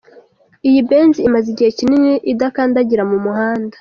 Iyi 0.67 0.79
Benz 0.89 1.15
imaze 1.27 1.47
igihe 1.53 1.69
kinini 1.77 2.13
idakandagira 2.31 3.03
mu 3.11 3.17
muhanda. 3.25 3.69